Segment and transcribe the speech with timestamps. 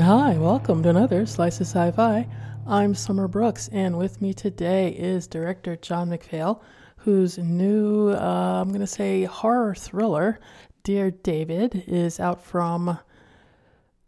[0.00, 2.26] Hi, welcome to another Slice of Sci Fi.
[2.66, 6.60] I'm Summer Brooks, and with me today is director John McPhail,
[6.96, 10.40] whose new, uh, I'm going to say, horror thriller,
[10.82, 12.98] Dear David, is out from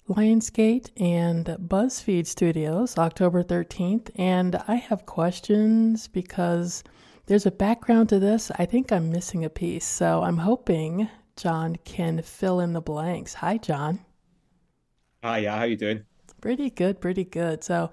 [0.08, 4.10] Lionsgate and BuzzFeed Studios October 13th.
[4.16, 6.82] And I have questions because
[7.26, 8.50] there's a background to this.
[8.58, 9.86] I think I'm missing a piece.
[9.86, 13.34] So I'm hoping John can fill in the blanks.
[13.34, 14.00] Hi, John.
[15.22, 16.06] Hi, yeah, how you doing?
[16.40, 17.62] Pretty good, pretty good.
[17.62, 17.90] So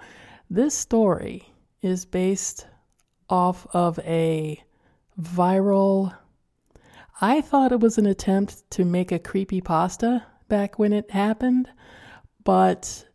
[0.49, 1.49] this story
[1.81, 2.67] is based
[3.29, 4.63] off of a
[5.19, 6.15] viral.
[7.21, 11.69] I thought it was an attempt to make a creepy pasta back when it happened,
[12.43, 13.05] but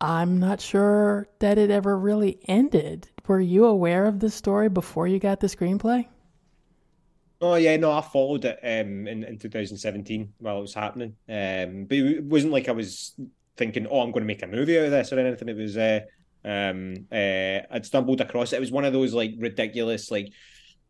[0.00, 3.10] I'm not sure that it ever really ended.
[3.28, 6.08] Were you aware of this story before you got the screenplay?
[7.42, 11.16] Oh yeah, no, I followed it um, in, in 2017 while it was happening.
[11.28, 13.14] Um, but it wasn't like I was
[13.60, 15.48] thinking, "Oh, I'm going to make a movie out of this" or anything.
[15.48, 16.00] It was uh,
[16.44, 18.56] um, uh, I'd stumbled across it.
[18.56, 20.32] It was one of those like ridiculous, like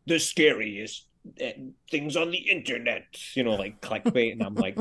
[0.06, 1.08] the scariest
[1.42, 1.50] uh,
[1.90, 3.04] things on the internet,
[3.34, 4.78] you know, like clickbait, and I'm like,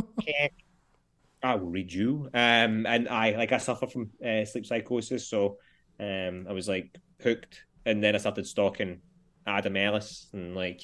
[1.44, 2.30] I will read you.
[2.34, 5.58] Um, and I like I suffer from uh, sleep psychosis, so
[6.00, 9.02] um, I was like hooked, and then I started stalking
[9.48, 10.82] Adam Ellis, and like,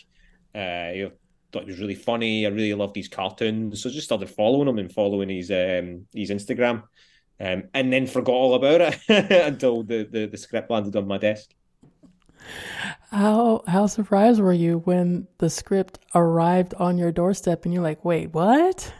[0.55, 1.11] uh, you know,
[1.55, 2.45] thought he was really funny.
[2.45, 6.05] I really loved these cartoons, so I just started following him and following his um
[6.13, 6.83] his Instagram,
[7.39, 11.17] um, and then forgot all about it until the, the the script landed on my
[11.17, 11.49] desk.
[13.09, 18.03] How how surprised were you when the script arrived on your doorstep and you're like,
[18.03, 18.93] wait, what?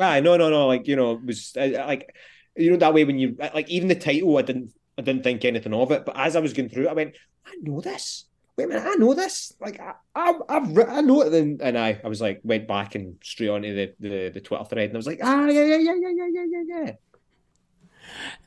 [0.00, 0.66] Ah, no, no, no.
[0.66, 2.12] Like you know, it was like
[2.56, 5.44] you know that way when you like even the title, I didn't I didn't think
[5.44, 6.04] anything of it.
[6.04, 7.16] But as I was going through it, I went,
[7.46, 8.24] I know this.
[8.56, 9.52] Wait a minute, I know this.
[9.60, 11.32] Like I, I, I've, I know it.
[11.32, 14.64] And, and I, I was like, went back and straight onto the, the, the Twitter
[14.64, 16.92] thread, and I was like, ah, yeah, yeah, yeah, yeah, yeah, yeah, yeah, yeah.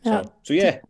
[0.06, 0.72] Now, so, so yeah.
[0.72, 0.82] Did,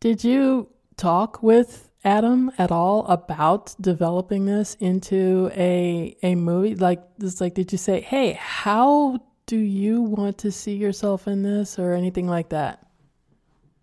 [0.00, 6.76] did you talk with Adam at all about developing this into a a movie?
[6.76, 11.42] Like this, like, did you say, hey, how do you want to see yourself in
[11.42, 12.85] this, or anything like that?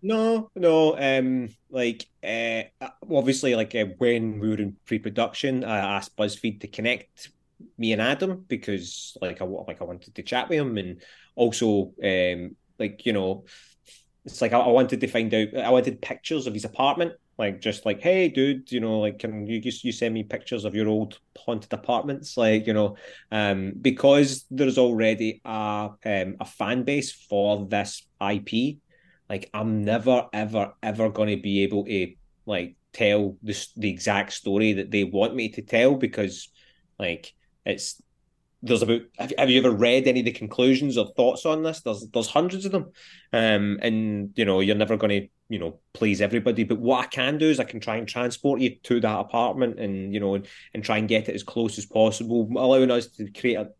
[0.06, 0.98] No, no.
[0.98, 2.64] Um, like uh,
[3.10, 7.30] obviously, like uh, when we were in pre-production, I asked BuzzFeed to connect
[7.78, 11.00] me and Adam because, like, I like I wanted to chat with him, and
[11.36, 13.46] also, um, like you know,
[14.26, 15.56] it's like I, I wanted to find out.
[15.56, 19.46] I wanted pictures of his apartment, like just like, hey, dude, you know, like, can
[19.46, 22.96] you you send me pictures of your old haunted apartments, like, you know,
[23.32, 25.48] um, because there's already a
[26.04, 28.80] um a fan base for this IP
[29.28, 32.14] like I'm never ever ever going to be able to
[32.46, 36.48] like tell the the exact story that they want me to tell because
[36.98, 38.00] like it's
[38.62, 41.82] there's about have, have you ever read any of the conclusions or thoughts on this?
[41.82, 42.92] There's there's hundreds of them.
[43.32, 46.64] Um and you know you're never going to you know please everybody.
[46.64, 49.78] But what i can do is i can try and transport you to that apartment
[49.78, 53.08] and you know and, and try and get it as close as possible allowing us
[53.08, 53.70] to create a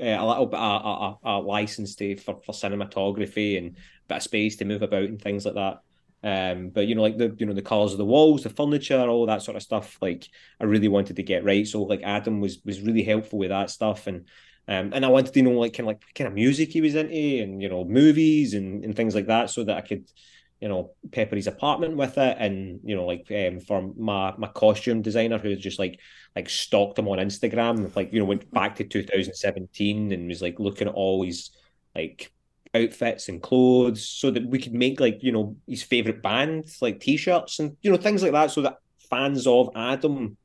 [0.00, 3.76] uh, a little bit a, a, a license to for, for cinematography and
[4.08, 5.80] bit of space to move about and things like that.
[6.22, 9.08] Um, but you know, like the you know the colors of the walls, the furniture,
[9.08, 9.98] all that sort of stuff.
[10.00, 10.28] Like
[10.60, 11.66] I really wanted to get right.
[11.66, 14.26] So like Adam was was really helpful with that stuff, and
[14.66, 16.94] um, and I wanted to know like kind of like kind of music he was
[16.94, 20.10] into, and you know movies and and things like that, so that I could
[20.60, 24.48] you know pepper his apartment with it, and you know like um, for my my
[24.48, 26.00] costume designer who just like
[26.34, 30.58] like stalked him on Instagram, like you know went back to 2017 and was like
[30.58, 31.50] looking at all his
[31.94, 32.32] like
[32.74, 37.00] outfits and clothes so that we could make like you know his favorite bands like
[37.00, 38.76] t-shirts and you know things like that so that
[39.08, 40.36] fans of adam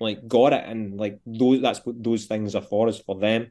[0.00, 3.50] like got it and like those that's what those things are for is for them.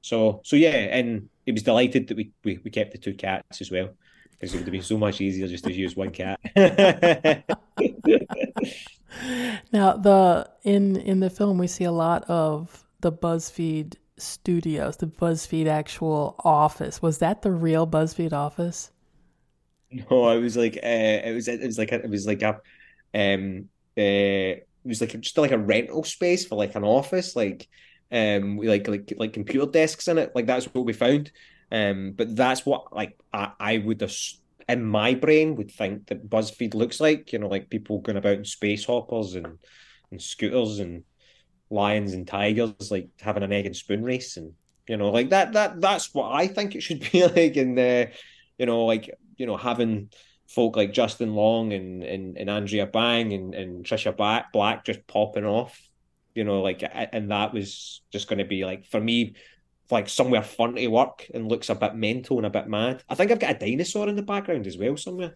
[0.00, 3.60] So so yeah and he was delighted that we we, we kept the two cats
[3.60, 3.90] as well
[4.38, 6.38] because it would have been so much easier just to use one cat
[9.72, 15.06] now the in in the film we see a lot of the buzzfeed studios, the
[15.06, 17.00] BuzzFeed actual office.
[17.00, 18.90] Was that the real BuzzFeed office?
[19.90, 20.86] No, it was like uh,
[21.24, 22.60] it was it was like a, it was like a
[23.14, 27.34] um uh, it was like a, just like a rental space for like an office,
[27.34, 27.68] like
[28.12, 30.32] um we like like like computer desks in it.
[30.34, 31.32] Like that's what we found.
[31.70, 34.02] Um, but that's what like I, I would
[34.68, 37.32] in my brain would think that BuzzFeed looks like.
[37.32, 39.58] You know, like people going about in space hoppers and
[40.10, 41.04] and scooters and
[41.70, 44.52] lions and tigers like having an egg and spoon race and
[44.88, 48.06] you know like that that that's what I think it should be like and uh,
[48.58, 50.10] you know like you know having
[50.46, 55.06] folk like Justin Long and and, and Andrea Bang and, and Trisha Black Black just
[55.06, 55.78] popping off
[56.34, 59.34] you know like and that was just going to be like for me
[59.90, 63.02] like somewhere fun to work and looks a bit mental and a bit mad.
[63.08, 65.34] I think I've got a dinosaur in the background as well somewhere.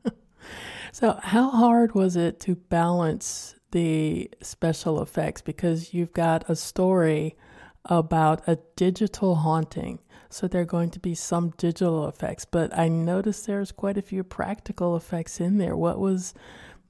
[0.92, 7.36] so, how hard was it to balance the special effects because you've got a story
[7.84, 9.98] about a digital haunting.
[10.30, 14.02] So there are going to be some digital effects, but I noticed there's quite a
[14.02, 15.76] few practical effects in there.
[15.76, 16.34] What was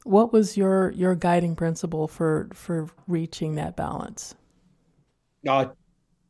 [0.04, 4.34] what was your your guiding principle for for reaching that balance?
[5.46, 5.66] Uh,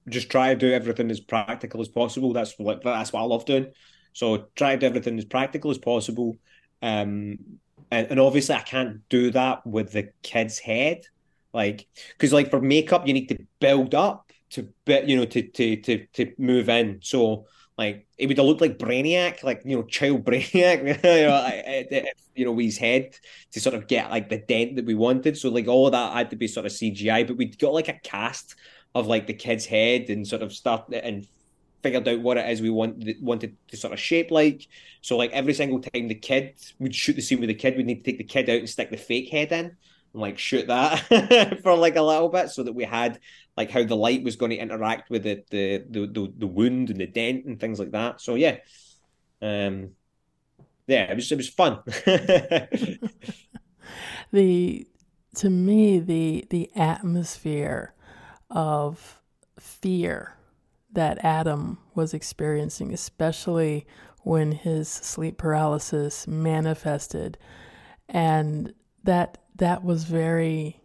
[0.09, 2.33] just try to do everything as practical as possible.
[2.33, 3.73] That's what that's what I love doing.
[4.13, 6.39] So try to do everything as practical as possible.
[6.83, 7.39] Um,
[7.91, 11.03] and, and obviously I can't do that with the kid's head,
[11.53, 15.77] like because like for makeup you need to build up to you know to to
[15.77, 17.01] to to move in.
[17.03, 17.47] So
[17.79, 22.45] like it would have looked like Brainiac, like you know, child Brainiac, you know, you
[22.45, 23.15] know, with his head
[23.53, 25.39] to sort of get like the dent that we wanted.
[25.39, 27.99] So like all that had to be sort of CGI, but we'd got like a
[28.03, 28.57] cast
[28.99, 31.27] of like the kid's head and sort of start and
[31.83, 34.67] figured out what it is we want wanted to sort of shape like.
[35.01, 37.87] So like every single time the kid would shoot the scene with the kid, we'd
[37.87, 39.77] need to take the kid out and stick the fake head in and
[40.13, 43.21] like shoot that for like a little bit so that we had
[43.57, 46.91] like how the light was going to interact with the the the the, the wound
[46.91, 48.21] and the dent and things like that.
[48.21, 48.57] So yeah.
[49.41, 49.91] Um
[50.87, 51.81] yeah, it was it was fun.
[54.33, 54.87] the
[55.37, 57.95] to me the the atmosphere
[58.51, 59.21] of
[59.59, 60.35] fear
[60.93, 63.87] that Adam was experiencing, especially
[64.23, 67.39] when his sleep paralysis manifested.
[68.09, 68.73] And
[69.05, 70.81] that that was very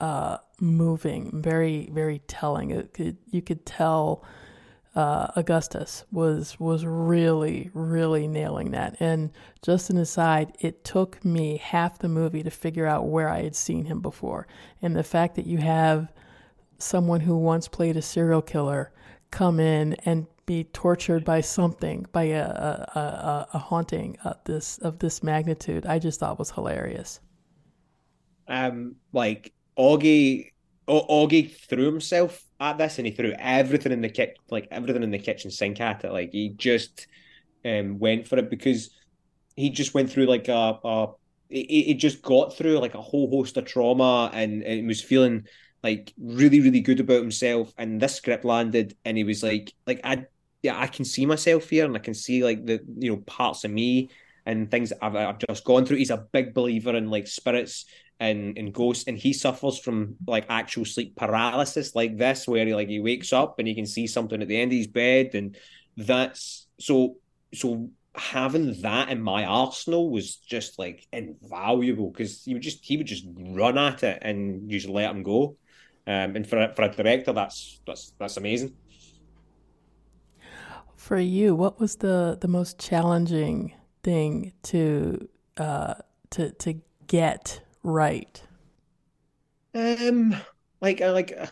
[0.00, 2.70] uh, moving, very very telling.
[2.70, 4.24] It you could tell
[4.94, 8.96] uh, Augustus was was really really nailing that.
[9.00, 9.30] And
[9.62, 13.56] just an aside, it took me half the movie to figure out where I had
[13.56, 14.46] seen him before,
[14.82, 16.12] and the fact that you have
[16.82, 18.92] someone who once played a serial killer
[19.30, 24.78] come in and be tortured by something, by a, a, a, a haunting of this
[24.78, 27.20] of this magnitude, I just thought was hilarious.
[28.48, 30.50] Um, like Augie,
[30.88, 35.12] Augie threw himself at this, and he threw everything in the kit, like everything in
[35.12, 36.12] the kitchen sink at it.
[36.12, 37.06] Like he just
[37.64, 38.90] um went for it because
[39.54, 43.64] he just went through like a, a just got through like a whole host of
[43.64, 45.44] trauma and, and was feeling
[45.82, 50.00] like really really good about himself and this script landed and he was like like
[50.04, 50.24] i
[50.62, 53.64] yeah i can see myself here and i can see like the you know parts
[53.64, 54.10] of me
[54.46, 55.98] and things I've, I've just gone through.
[55.98, 57.84] He's a big believer in like spirits
[58.18, 62.74] and and ghosts and he suffers from like actual sleep paralysis like this where he
[62.74, 65.30] like he wakes up and he can see something at the end of his bed
[65.34, 65.56] and
[65.96, 67.16] that's so
[67.54, 72.98] so having that in my arsenal was just like invaluable because he would just he
[72.98, 75.56] would just run at it and just let him go
[76.10, 78.74] um, and for a, for a director, that's that's that's amazing.
[80.96, 85.94] For you, what was the the most challenging thing to uh,
[86.30, 88.42] to to get right?
[89.72, 90.34] Um,
[90.80, 91.46] like uh, like uh,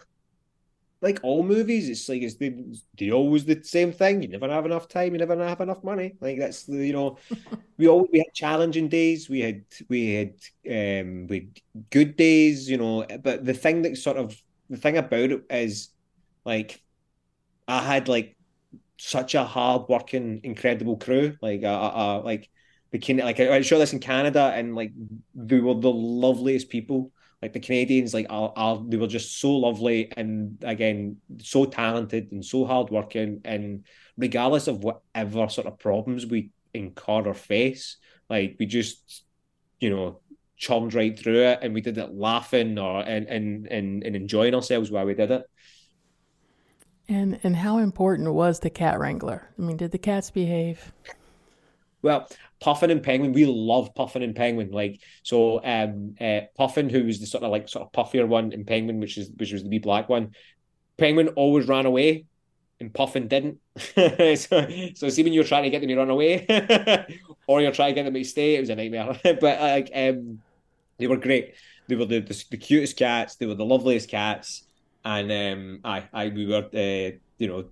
[1.00, 2.52] like all movies, it's like it's the
[2.98, 4.22] they always the same thing.
[4.22, 5.12] You never have enough time.
[5.12, 6.16] You never have enough money.
[6.20, 7.18] Like that's the you know,
[7.78, 9.28] we all we had challenging days.
[9.28, 10.34] We had we had
[10.68, 11.60] um we had
[11.90, 12.68] good days.
[12.68, 14.36] You know, but the thing that sort of
[14.70, 15.90] the thing about it is
[16.44, 16.82] like
[17.66, 18.36] I had like
[18.98, 21.36] such a hard working, incredible crew.
[21.40, 22.48] Like uh, uh like
[22.90, 24.92] the can like I, I shot this in Canada and like
[25.34, 27.12] they were the loveliest people.
[27.40, 32.32] Like the Canadians, like are, are they were just so lovely and again so talented
[32.32, 33.42] and so hardworking.
[33.44, 33.84] And
[34.16, 37.98] regardless of whatever sort of problems we incur or face,
[38.28, 39.24] like we just
[39.78, 40.20] you know
[40.58, 44.54] chummed right through it and we did it laughing or and and and, and enjoying
[44.54, 45.42] ourselves while we did it.
[47.08, 49.48] And and how important was the cat wrangler?
[49.58, 50.92] I mean, did the cats behave?
[52.02, 52.28] Well,
[52.60, 54.70] Puffin and Penguin, we love Puffin and Penguin.
[54.70, 58.52] Like so, um, uh, Puffin, who was the sort of like sort of puffier one,
[58.52, 60.32] and Penguin, which is which was the wee black one.
[60.96, 62.26] Penguin always ran away,
[62.80, 63.58] and Puffin didn't.
[63.76, 66.46] so, so see when you're trying to get them to run away,
[67.46, 69.18] or you're trying to get them to stay, it was a nightmare.
[69.22, 70.40] but like, um,
[70.98, 71.54] they were great.
[71.88, 73.36] They were the, the, the cutest cats.
[73.36, 74.64] They were the loveliest cats.
[75.04, 77.64] And um, I, I, we were, uh, you know,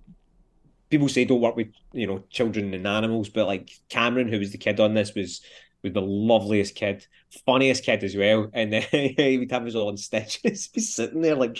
[0.89, 4.51] people say don't work with you know children and animals, but like Cameron, who was
[4.51, 5.41] the kid on this, was
[5.83, 7.05] was the loveliest kid,
[7.45, 8.49] funniest kid as well.
[8.53, 11.59] And then he would have us all in stitches, be sitting there like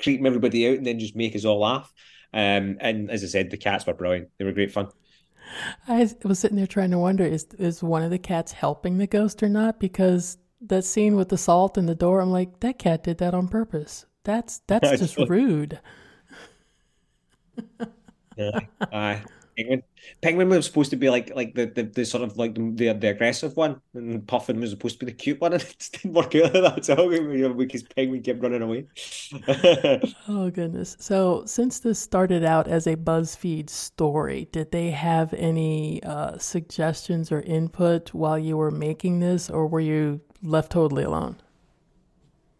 [0.00, 1.92] creeping everybody out, and then just make us all laugh.
[2.32, 4.28] Um, and as I said, the cats were brilliant.
[4.38, 4.88] They were great fun.
[5.86, 9.06] I was sitting there trying to wonder is is one of the cats helping the
[9.06, 9.78] ghost or not?
[9.80, 13.34] Because that scene with the salt in the door, I'm like, that cat did that
[13.34, 14.06] on purpose.
[14.24, 15.80] That's that's just rude.
[18.36, 18.60] yeah.
[18.92, 19.18] Uh,
[19.56, 19.82] Penguin.
[20.22, 22.92] Penguin was supposed to be like like the, the, the sort of like the, the,
[22.92, 26.02] the aggressive one, and Puffin was supposed to be the cute one, and it just
[26.02, 27.08] didn't work out That's all
[27.54, 28.86] because Penguin kept running away.
[30.28, 30.96] oh goodness!
[31.00, 37.32] So since this started out as a BuzzFeed story, did they have any uh, suggestions
[37.32, 41.36] or input while you were making this, or were you left totally alone?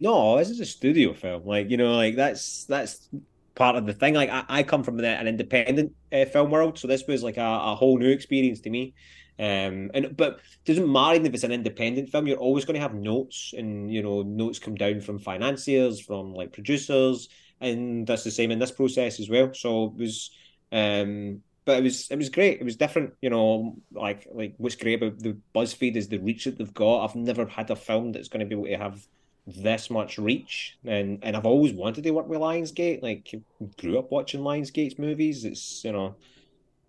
[0.01, 1.45] No, this is a studio film.
[1.47, 3.09] Like you know, like that's that's
[3.55, 4.15] part of the thing.
[4.15, 7.43] Like I, I come from an independent uh, film world, so this was like a,
[7.43, 8.95] a whole new experience to me.
[9.39, 12.27] Um, and but doesn't matter if it's an independent film.
[12.27, 16.35] You're always going to have notes, and you know notes come down from financiers, from
[16.35, 17.29] like producers,
[17.61, 19.53] and that's the same in this process as well.
[19.55, 20.31] So it was,
[20.73, 22.61] um, but it was it was great.
[22.61, 23.77] It was different, you know.
[23.93, 27.05] Like like what's great about the BuzzFeed is the reach that they've got.
[27.05, 29.05] I've never had a film that's going to be able to have
[29.47, 33.03] this much reach, and and I've always wanted to work with Lionsgate.
[33.03, 33.35] Like
[33.79, 35.45] grew up watching Lionsgate's movies.
[35.45, 36.15] It's you know,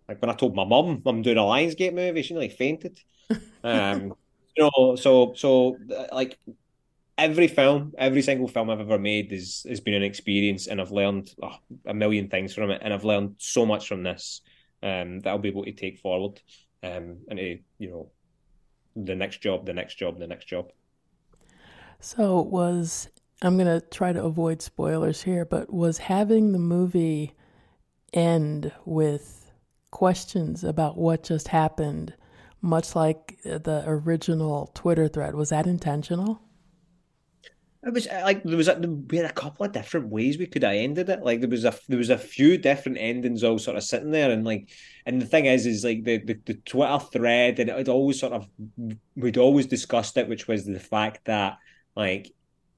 [0.07, 2.99] like when I told my mum I'm doing a Lionsgate movie, she nearly fainted.
[3.63, 4.13] Um,
[4.55, 5.77] you know, so so
[6.13, 6.39] like
[7.17, 10.91] every film, every single film I've ever made is has been an experience, and I've
[10.91, 14.41] learned oh, a million things from it, and I've learned so much from this
[14.83, 16.41] um, that I'll be able to take forward
[16.83, 18.11] um, and you know
[18.95, 20.71] the next job, the next job, the next job.
[21.99, 23.09] So was
[23.41, 27.33] I'm to try to avoid spoilers here, but was having the movie
[28.13, 29.51] end with
[29.91, 32.15] questions about what just happened,
[32.61, 36.41] much like the original Twitter thread, was that intentional?
[37.87, 40.45] It was uh, like there was a, we had a couple of different ways we
[40.45, 41.23] could have ended it.
[41.23, 44.29] Like there was a there was a few different endings all sort of sitting there,
[44.29, 44.69] and like
[45.05, 48.33] and the thing is, is like the the, the Twitter thread, and it always sort
[48.33, 48.45] of
[49.15, 51.59] we'd always discussed it, which was the fact that
[51.95, 52.33] like,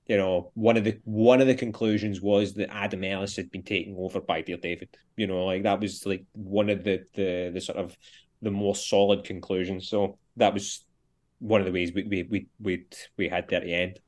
[0.06, 3.64] you know, one of the one of the conclusions was that Adam Ellis had been
[3.64, 4.90] taken over by Dear David.
[5.18, 7.98] You know, like that was like one of the the the sort of
[8.44, 9.90] the more solid conclusions.
[9.90, 10.86] So that was
[11.40, 12.86] one of the ways we we we we
[13.18, 14.00] we had there at the end.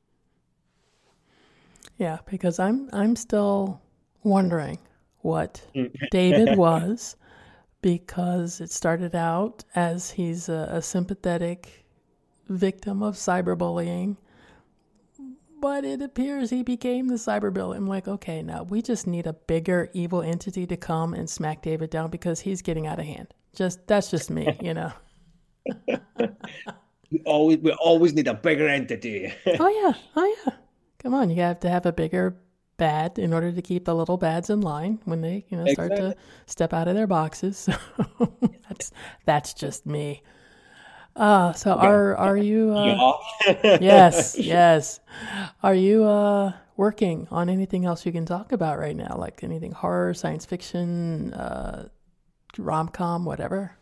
[2.02, 3.80] Yeah, because I'm I'm still
[4.24, 4.80] wondering
[5.20, 5.92] what mm.
[6.10, 7.16] David was
[7.84, 11.86] because it started out as he's a, a sympathetic
[12.50, 14.18] victim of cyberbullying
[15.62, 17.78] but it appears he became the cyberbully.
[17.78, 21.62] I'm like, okay, now we just need a bigger evil entity to come and smack
[21.62, 23.32] David down because he's getting out of hand.
[23.56, 24.92] Just that's just me, you know.
[27.12, 29.32] we always we always need a bigger entity.
[29.60, 30.54] oh yeah, oh yeah.
[31.02, 32.38] Come on, you have to have a bigger
[32.78, 35.92] bad in order to keep the little bads in line when they, you know, start
[35.92, 36.14] exactly.
[36.14, 37.70] to step out of their boxes.
[38.68, 38.92] that's
[39.26, 40.22] that's just me.
[41.16, 42.72] Uh, so are are you?
[43.42, 43.78] Uh, yeah.
[43.82, 45.00] yes, yes.
[45.64, 49.16] Are you uh, working on anything else you can talk about right now?
[49.18, 51.90] Like anything horror, science fiction, uh,
[52.58, 53.76] rom com, whatever.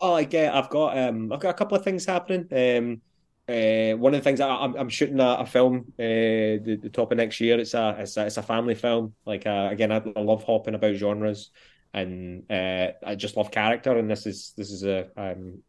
[0.00, 2.46] Oh, like uh, I've got um, I've got a couple of things happening.
[2.52, 3.00] Um,
[3.48, 6.90] uh, one of the things I, am I'm shooting a, a film uh, the, the
[6.90, 7.58] top of next year.
[7.58, 9.14] It's a it's a, it's a family film.
[9.24, 11.50] Like uh, again, I, I love hopping about genres,
[11.94, 13.96] and uh, I just love character.
[13.96, 15.62] And this is this is a um,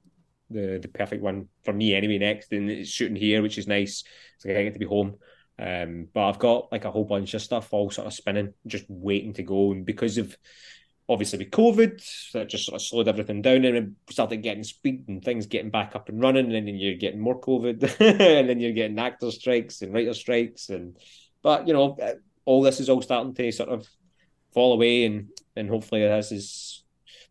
[0.50, 2.18] the the perfect one for me anyway.
[2.18, 4.04] Next, and it's shooting here, which is nice.
[4.40, 5.16] So I get to be home.
[5.60, 8.86] Um, but I've got like a whole bunch of stuff all sort of spinning, just
[8.88, 9.72] waiting to go.
[9.72, 10.36] And because of
[11.10, 15.24] obviously with COVID, that just sort of slowed everything down, and started getting speed and
[15.24, 18.72] things getting back up and running, and then you're getting more COVID, and then you're
[18.74, 20.98] getting actor strikes and writer strikes, and
[21.42, 21.98] but you know
[22.46, 23.88] all this is all starting to sort of
[24.54, 26.84] fall away, and and hopefully this is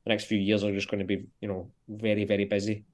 [0.04, 2.84] the next few years are just going to be you know very very busy.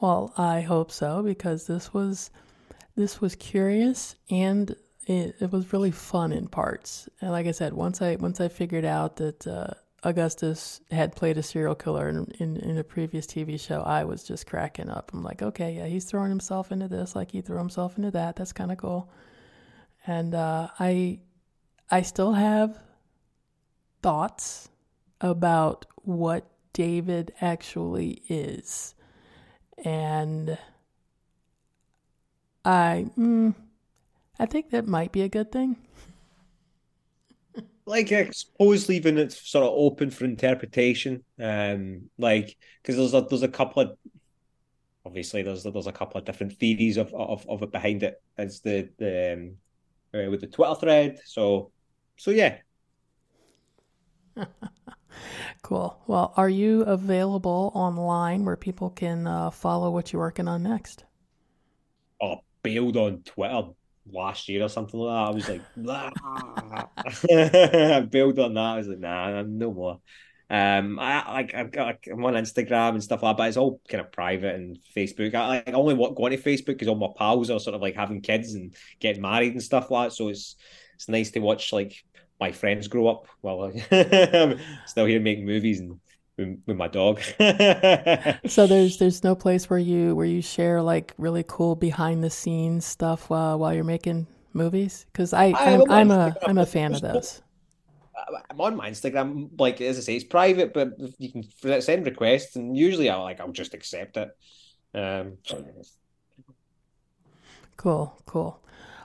[0.00, 2.30] Well, I hope so because this was
[2.96, 4.74] this was curious and
[5.06, 7.08] it, it was really fun in parts.
[7.20, 9.68] And like I said, once I once I figured out that uh,
[10.02, 14.24] Augustus had played a serial killer in, in, in a previous TV show, I was
[14.24, 15.10] just cracking up.
[15.12, 18.36] I'm like, okay, yeah, he's throwing himself into this like he threw himself into that.
[18.36, 19.10] That's kind of cool.
[20.06, 21.20] And uh, I
[21.90, 22.78] I still have
[24.02, 24.68] thoughts
[25.20, 28.94] about what David actually is
[29.84, 30.58] and
[32.64, 33.54] I, mm,
[34.42, 35.76] I think that might be a good thing.
[37.86, 43.24] like I suppose leaving it sort of open for interpretation, um, like because there's a
[43.30, 43.96] there's a couple of
[45.06, 48.58] obviously there's there's a couple of different theories of of, of it behind it as
[48.62, 49.56] the the um,
[50.12, 51.20] uh, with the Twitter thread.
[51.24, 51.70] So
[52.16, 52.58] so yeah.
[55.62, 55.96] Cool.
[56.08, 61.04] Well, are you available online where people can uh, follow what you're working on next?
[62.20, 63.68] Oh, bailed on Twitter.
[64.10, 65.28] Last year or something like that.
[65.28, 65.62] I was like,
[67.30, 68.60] I build on that.
[68.60, 70.00] I was like, nah, no more.
[70.50, 73.56] Um, I like I've got like, I'm on Instagram and stuff like that, but it's
[73.56, 75.34] all kind of private and Facebook.
[75.34, 77.80] I like only want go on to Facebook because all my pals are sort of
[77.80, 80.14] like having kids and getting married and stuff like that.
[80.14, 80.56] So it's
[80.94, 81.94] it's nice to watch like
[82.38, 86.00] my friends grow up while I'm still here making movies and
[86.66, 87.20] with, my dog.
[88.46, 92.30] so there's there's no place where you where you share like really cool behind the
[92.30, 96.66] scenes stuff while while you're making movies because I, I I'm, I'm a I'm a
[96.66, 97.42] fan of those.
[98.50, 102.56] I'm on my Instagram, like as I say, it's private, but you can send requests,
[102.56, 104.30] and usually I like I'll just accept it.
[104.94, 105.38] Um,
[107.76, 108.62] cool, cool.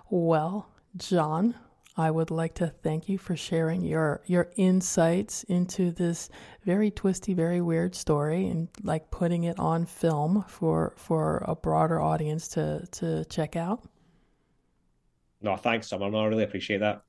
[0.09, 0.67] Well,
[0.97, 1.55] John,
[1.97, 6.29] I would like to thank you for sharing your your insights into this
[6.63, 11.99] very twisty, very weird story, and like putting it on film for for a broader
[11.99, 13.83] audience to to check out.
[15.41, 16.05] No, thanks, Summer.
[16.05, 17.03] I really appreciate that.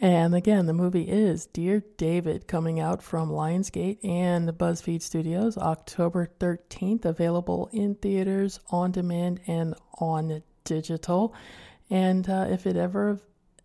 [0.00, 5.56] And again, the movie is Dear David, coming out from Lionsgate and the BuzzFeed Studios
[5.56, 11.34] October 13th, available in theaters, on demand, and on digital.
[11.90, 13.20] And uh, if it ever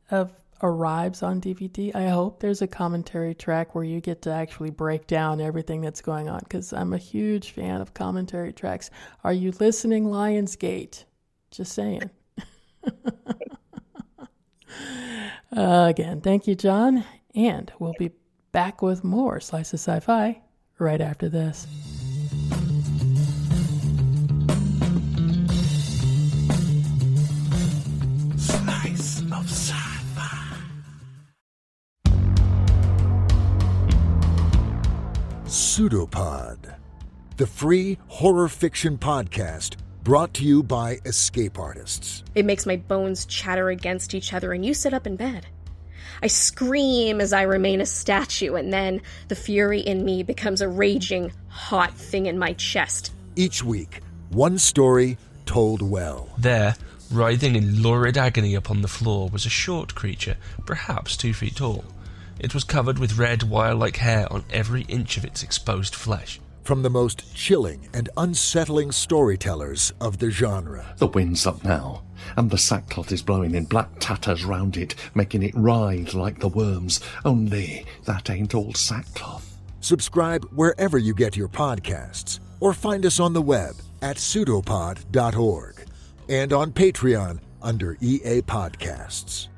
[0.09, 0.25] uh,
[0.61, 5.07] arrives on DVD, I hope there's a commentary track where you get to actually break
[5.07, 8.89] down everything that's going on because I'm a huge fan of commentary tracks.
[9.23, 11.05] Are you listening, Lionsgate?
[11.49, 12.09] Just saying.
[15.55, 17.03] Uh, again, thank you, John.
[17.35, 18.11] And we'll be
[18.51, 20.41] back with more Slice of Sci Fi
[20.77, 21.67] right after this.
[35.51, 36.75] Pseudopod,
[37.35, 42.23] the free horror fiction podcast Brought to you by Escape Artists.
[42.35, 45.47] It makes my bones chatter against each other, and you sit up in bed.
[46.23, 50.69] I scream as I remain a statue, and then the fury in me becomes a
[50.69, 53.11] raging, hot thing in my chest.
[53.35, 56.29] Each week, one story told well.
[56.37, 56.75] There,
[57.11, 61.83] writhing in lurid agony upon the floor, was a short creature, perhaps two feet tall.
[62.41, 66.39] It was covered with red wire like hair on every inch of its exposed flesh
[66.63, 70.95] from the most chilling and unsettling storytellers of the genre.
[70.97, 72.01] The wind's up now,
[72.35, 76.47] and the sackcloth is blowing in black tatters round it, making it writhe like the
[76.47, 76.99] worms.
[77.23, 79.59] Only that ain't all sackcloth.
[79.79, 85.75] Subscribe wherever you get your podcasts, or find us on the web at pseudopod.org
[86.27, 89.49] and on Patreon under EA Podcasts.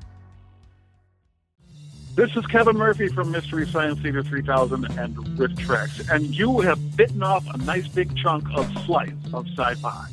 [2.16, 7.24] This is Kevin Murphy from Mystery Science Theater 3000 and RiffTrax, and you have bitten
[7.24, 10.06] off a nice big chunk of slice of sci-fi.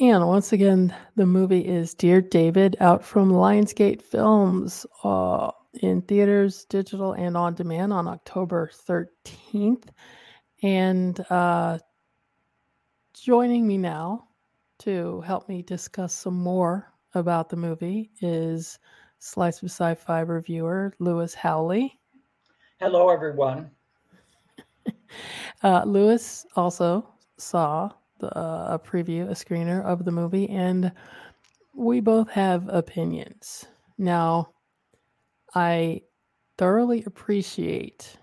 [0.00, 5.50] And once again, the movie is Dear David out from Lionsgate Films uh,
[5.82, 9.88] in theaters, digital, and on demand on October 13th.
[10.62, 11.80] And uh,
[13.22, 14.28] Joining me now
[14.80, 18.78] to help me discuss some more about the movie is
[19.18, 21.98] Slice of Sci Fi reviewer Lewis Howley.
[22.78, 23.70] Hello, everyone.
[25.64, 30.92] uh, Lewis also saw the, uh, a preview, a screener of the movie, and
[31.74, 33.64] we both have opinions.
[33.96, 34.50] Now,
[35.54, 36.02] I
[36.58, 38.18] thoroughly appreciate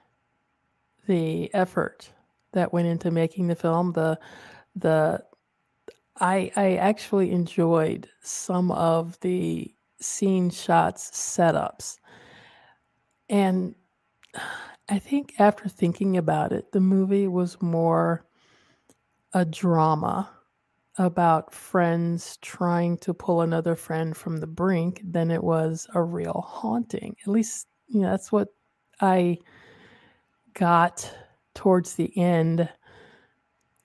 [1.08, 2.12] the effort
[2.51, 4.19] that went into making the film, the
[4.76, 5.24] the
[6.20, 11.98] I I actually enjoyed some of the scene shots setups.
[13.30, 13.76] And
[14.90, 18.26] I think after thinking about it, the movie was more
[19.34, 20.30] a drama
[20.98, 26.46] about friends trying to pull another friend from the brink than it was a real
[26.48, 27.16] haunting.
[27.22, 28.50] At least, you know, that's what
[29.02, 29.40] I
[30.54, 31.12] got
[31.56, 32.70] towards the end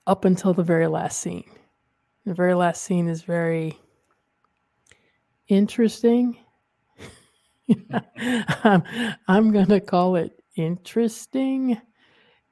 [0.09, 1.47] up until the very last scene.
[2.25, 3.79] The very last scene is very
[5.47, 6.35] interesting.
[8.63, 8.83] I'm,
[9.27, 11.79] I'm going to call it interesting,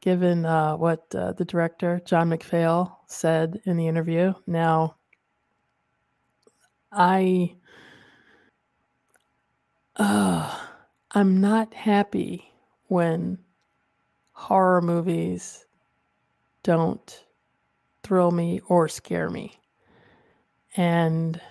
[0.01, 4.35] given uh, what uh, the director, John McPhail, said in the interview.
[4.45, 4.95] Now,
[6.91, 7.55] I.
[9.95, 10.55] Uh,
[11.09, 12.51] I'm not happy
[12.85, 13.39] when
[14.33, 15.65] horror movies
[16.61, 17.23] don't
[18.07, 19.59] thrill me or scare me.
[20.77, 21.41] And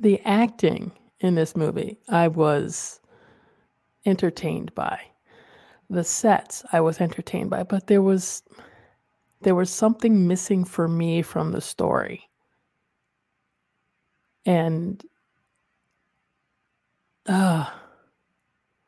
[0.00, 3.00] the acting in this movie, I was
[4.06, 5.00] entertained by.
[5.90, 8.42] the sets I was entertained by, but there was
[9.42, 12.28] there was something missing for me from the story.
[14.46, 15.02] And
[17.28, 17.70] uh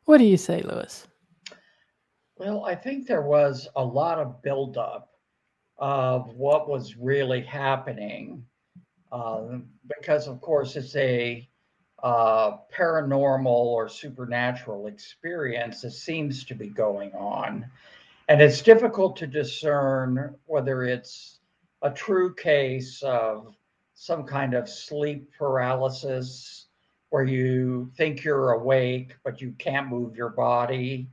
[0.04, 1.06] what do you say, Lewis?
[2.36, 5.11] Well, I think there was a lot of buildup
[5.82, 8.46] of what was really happening,
[9.10, 9.58] uh,
[9.98, 11.46] because of course it's a
[12.04, 17.66] uh, paranormal or supernatural experience that seems to be going on.
[18.28, 21.40] And it's difficult to discern whether it's
[21.82, 23.56] a true case of
[23.94, 26.66] some kind of sleep paralysis
[27.10, 31.08] where you think you're awake, but you can't move your body,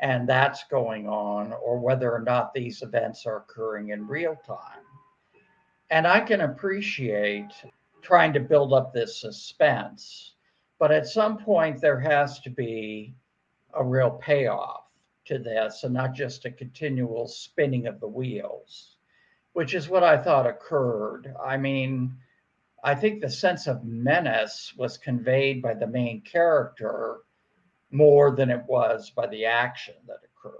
[0.00, 4.82] and that's going on, or whether or not these events are occurring in real time.
[5.90, 7.52] And I can appreciate
[8.00, 10.34] trying to build up this suspense.
[10.78, 13.14] But at some point, there has to be
[13.74, 14.84] a real payoff
[15.26, 18.96] to this and not just a continual spinning of the wheels,
[19.52, 21.34] which is what I thought occurred.
[21.44, 22.16] I mean,
[22.82, 27.18] I think the sense of menace was conveyed by the main character
[27.90, 30.54] more than it was by the action that occurred.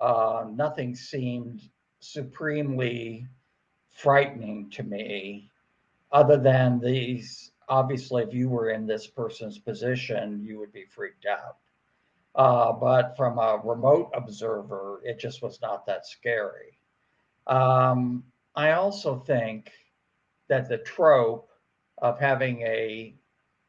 [0.00, 1.62] Uh, nothing seemed
[2.00, 3.26] supremely
[3.90, 5.50] frightening to me
[6.12, 11.26] other than these obviously if you were in this person's position you would be freaked
[11.26, 11.56] out
[12.36, 16.78] uh, but from a remote observer it just was not that scary
[17.46, 18.24] um,
[18.56, 19.70] i also think
[20.48, 21.50] that the trope
[21.98, 23.14] of having a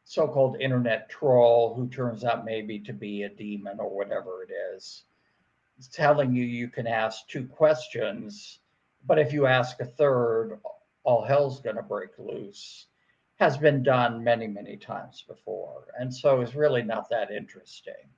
[0.04, 5.04] so-called internet troll who turns out maybe to be a demon or whatever it is
[5.92, 8.60] telling you you can ask two questions
[9.06, 10.58] but if you ask a third
[11.04, 12.86] all hell's going to break loose
[13.42, 15.88] has been done many, many times before.
[15.98, 18.08] And so it's really not that interesting.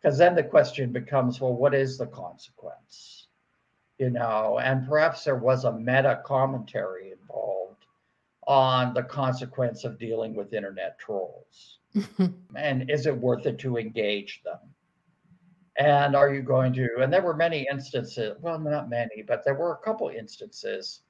[0.00, 3.26] Because then the question becomes well, what is the consequence?
[3.98, 7.49] You know, and perhaps there was a meta commentary involved
[8.46, 11.78] on the consequence of dealing with internet trolls.
[12.56, 14.58] and is it worth it to engage them?
[15.76, 16.88] And are you going to?
[17.00, 21.00] And there were many instances, well, not many, but there were a couple instances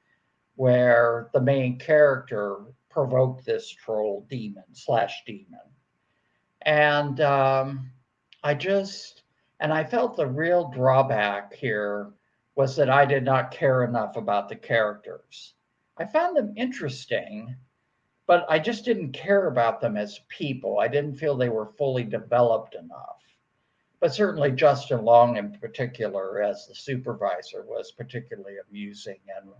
[0.57, 5.61] where the main character provoked this troll demon slash demon.
[6.63, 7.91] And um,
[8.43, 9.23] I just,
[9.61, 12.13] and I felt the real drawback here
[12.57, 15.55] was that I did not care enough about the characters.
[16.01, 17.55] I found them interesting,
[18.27, 20.79] but I just didn't care about them as people.
[20.81, 23.21] I didn't feel they were fully developed enough.
[24.01, 29.51] But certainly Justin Long, in particular, as the supervisor, was particularly amusing and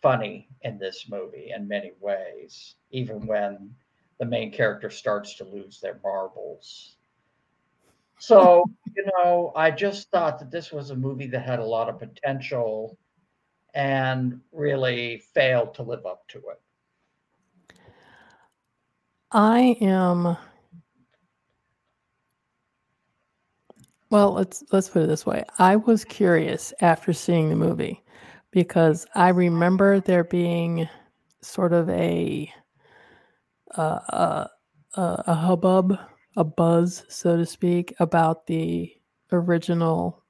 [0.00, 3.74] funny in this movie in many ways, even when
[4.18, 6.96] the main character starts to lose their marbles.
[8.18, 8.64] So,
[8.96, 11.98] you know, I just thought that this was a movie that had a lot of
[11.98, 12.96] potential
[13.74, 16.60] and really failed to live up to it.
[19.30, 20.36] I am
[24.10, 25.42] well, let's let's put it this way.
[25.58, 28.02] I was curious after seeing the movie
[28.50, 30.86] because I remember there being
[31.40, 32.52] sort of a
[33.74, 34.46] uh,
[34.94, 35.98] a, a hubbub,
[36.36, 38.92] a buzz, so to speak, about the
[39.32, 40.22] original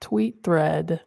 [0.00, 1.00] tweet thread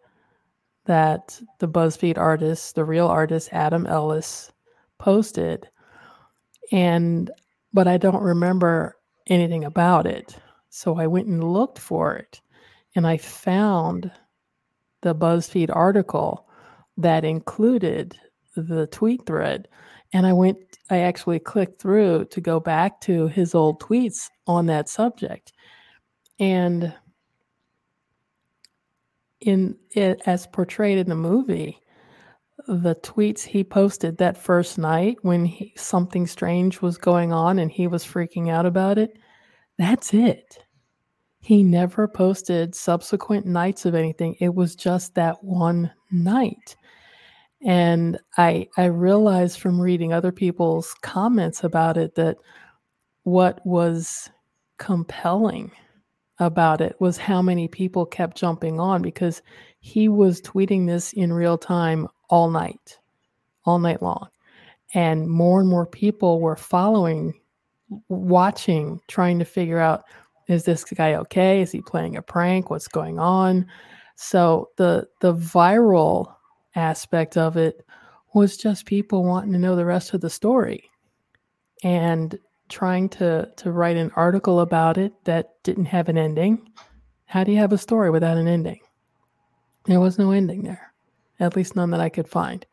[0.90, 4.52] that the BuzzFeed artist, the real artist Adam Ellis,
[4.98, 5.70] posted,
[6.72, 7.30] and
[7.72, 8.98] but I don't remember
[9.28, 10.36] anything about it.
[10.72, 12.42] So I went and looked for it,
[12.96, 14.12] and I found
[15.02, 16.48] the BuzzFeed article
[16.98, 18.18] that included
[18.56, 19.68] the tweet thread.
[20.12, 20.58] And I went,
[20.90, 25.54] I actually clicked through to go back to his old tweets on that subject.
[26.40, 26.96] And
[29.42, 31.80] in it, as portrayed in the movie,
[32.68, 37.72] the tweets he posted that first night when he, something strange was going on and
[37.72, 39.18] he was freaking out about it,
[39.78, 40.60] that's it.
[41.42, 44.36] He never posted subsequent nights of anything.
[44.40, 46.76] It was just that one night.
[47.62, 52.38] And I I realized from reading other people's comments about it that
[53.24, 54.30] what was
[54.78, 55.72] compelling
[56.40, 59.42] about it was how many people kept jumping on because
[59.80, 62.98] he was tweeting this in real time all night,
[63.66, 64.28] all night long.
[64.94, 67.34] And more and more people were following,
[68.08, 70.04] watching, trying to figure out
[70.48, 71.62] is this guy okay?
[71.62, 72.72] Is he playing a prank?
[72.72, 73.68] What's going on?
[74.16, 76.34] So the the viral
[76.76, 77.86] aspect of it
[78.34, 80.90] was just people wanting to know the rest of the story
[81.84, 82.38] and
[82.70, 86.72] trying to to write an article about it that didn't have an ending
[87.26, 88.80] How do you have a story without an ending?
[89.86, 90.94] There was no ending there,
[91.40, 92.66] at least none that I could find.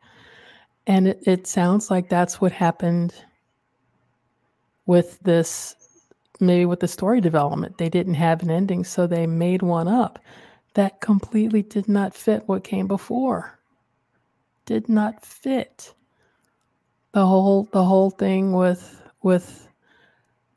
[0.85, 3.13] And it, it sounds like that's what happened
[4.85, 5.75] with this,
[6.39, 7.77] maybe with the story development.
[7.77, 10.19] They didn't have an ending, so they made one up
[10.75, 13.59] that completely did not fit what came before.
[14.65, 15.93] Did not fit.
[17.13, 19.66] The whole the whole thing with with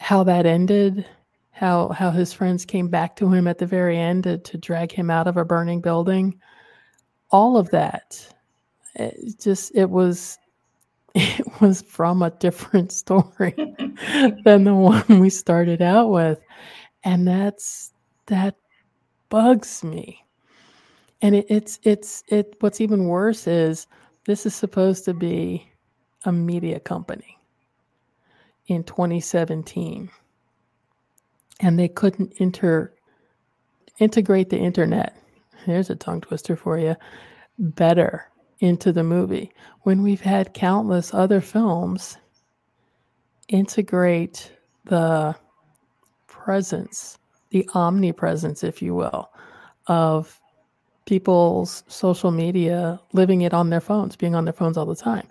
[0.00, 1.06] how that ended,
[1.50, 4.90] how how his friends came back to him at the very end to, to drag
[4.90, 6.40] him out of a burning building.
[7.30, 8.26] All of that.
[8.96, 10.38] It just it was
[11.14, 13.54] it was from a different story
[14.44, 16.40] than the one we started out with.
[17.04, 17.92] And that's
[18.26, 18.56] that
[19.28, 20.24] bugs me.
[21.20, 23.86] And it, it's it's it what's even worse is
[24.24, 25.70] this is supposed to be
[26.24, 27.39] a media company
[28.70, 30.10] in 2017
[31.60, 32.92] and they couldn't inter
[33.98, 35.16] integrate the internet
[35.66, 36.96] here's a tongue twister for you
[37.58, 38.26] better
[38.60, 39.52] into the movie
[39.82, 42.16] when we've had countless other films
[43.48, 44.52] integrate
[44.84, 45.34] the
[46.26, 47.18] presence
[47.50, 49.30] the omnipresence, if you will,
[49.86, 50.40] of
[51.04, 55.26] people's social media living it on their phones, being on their phones all the time.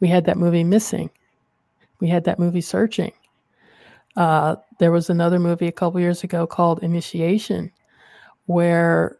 [0.00, 1.10] We had that movie Missing.
[2.02, 3.12] We had that movie Searching.
[4.16, 7.70] Uh, there was another movie a couple years ago called Initiation,
[8.46, 9.18] where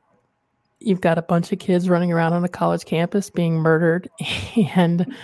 [0.80, 4.10] you've got a bunch of kids running around on a college campus being murdered.
[4.74, 5.14] And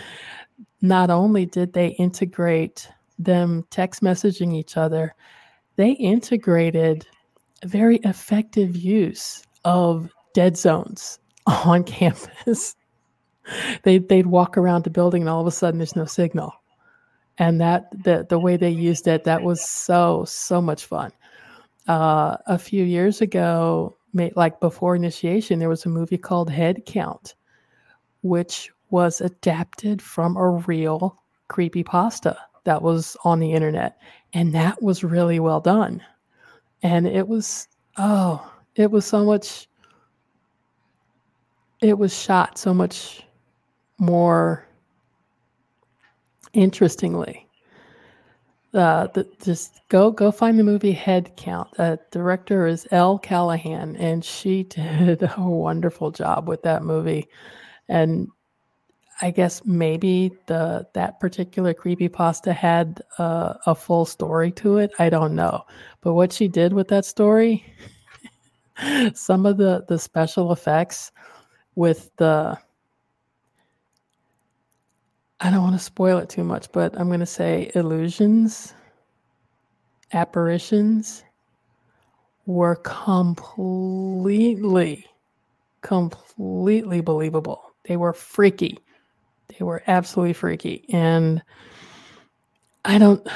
[0.83, 5.16] not only did they integrate them text messaging each other,
[5.75, 7.09] they integrated
[7.64, 11.18] a very effective use of dead zones
[11.49, 12.77] on campus.
[13.83, 16.53] they they'd walk around the building and all of a sudden there's no signal.
[17.38, 21.12] And that the the way they used it, that was so so much fun.
[21.87, 23.96] Uh, a few years ago,
[24.35, 27.35] like before initiation, there was a movie called Head Count,
[28.22, 33.98] which was adapted from a real creepy pasta that was on the internet,
[34.35, 36.03] and that was really well done
[36.83, 39.68] and it was oh it was so much
[41.81, 43.22] it was shot so much
[43.98, 44.66] more
[46.62, 47.49] interestingly
[48.75, 51.68] uh, the, just go go find the movie Head Count.
[51.79, 57.29] Uh, director is Elle Callahan, and she did a wonderful job with that movie.
[57.88, 58.29] And
[59.23, 64.92] I guess maybe the that particular creepy pasta had uh, a full story to it.
[64.99, 65.64] I don't know,
[66.03, 67.64] but what she did with that story,
[69.14, 71.11] some of the the special effects
[71.75, 72.59] with the
[75.40, 78.74] I don't want to spoil it too much, but I'm going to say illusions,
[80.12, 81.22] apparitions
[82.46, 83.46] were completely,
[85.83, 87.62] completely believable.
[87.85, 88.79] They were freaky.
[89.48, 90.85] They were absolutely freaky.
[90.88, 91.42] And
[92.85, 93.27] I don't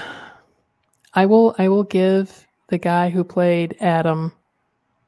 [1.15, 4.33] I will I will give the guy who played Adam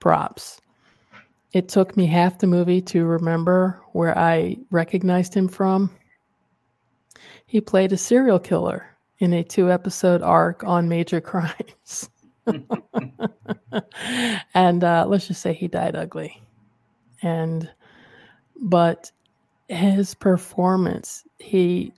[0.00, 0.60] props.
[1.52, 5.90] It took me half the movie to remember where I recognized him from.
[7.46, 8.86] He played a serial killer
[9.18, 12.08] in a two episode arc on major crimes.
[14.54, 16.42] and uh, let's just say he died ugly.
[17.22, 17.70] And,
[18.60, 19.10] but
[19.68, 21.92] his performance, he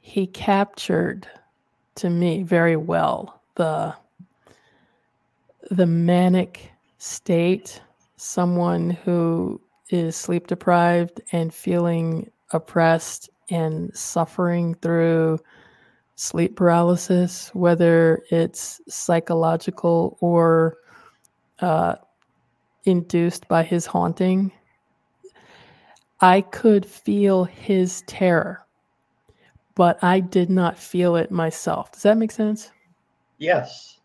[0.00, 1.26] he captured
[1.94, 3.94] to me very well the
[5.70, 7.80] the manic state,
[8.16, 15.38] someone who is sleep deprived and feeling oppressed and suffering through
[16.16, 20.78] sleep paralysis, whether it's psychological or
[21.60, 21.94] uh,
[22.84, 24.50] induced by his haunting
[26.22, 28.64] I could feel his terror,
[29.74, 31.90] but I did not feel it myself.
[31.90, 32.70] Does that make sense?
[33.38, 33.98] Yes.